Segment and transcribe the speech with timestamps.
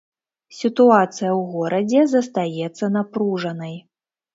[0.59, 3.83] Сітуацыя ў горадзе застаецца напружанай.